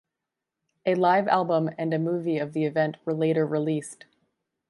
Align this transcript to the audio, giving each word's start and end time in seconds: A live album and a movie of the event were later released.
A 0.83 0.95
live 0.95 1.27
album 1.27 1.69
and 1.77 1.93
a 1.93 1.99
movie 1.99 2.39
of 2.39 2.53
the 2.53 2.65
event 2.65 2.97
were 3.05 3.13
later 3.13 3.45
released. 3.45 4.05